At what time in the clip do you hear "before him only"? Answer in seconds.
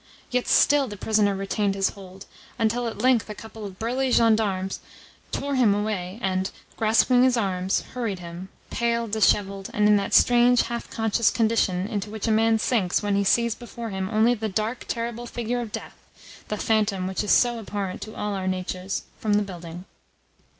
13.53-14.33